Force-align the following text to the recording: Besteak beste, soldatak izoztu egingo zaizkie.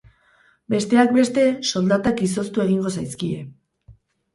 Besteak 0.75 1.13
beste, 1.19 1.45
soldatak 1.75 2.27
izoztu 2.31 2.67
egingo 2.67 2.99
zaizkie. 3.01 3.49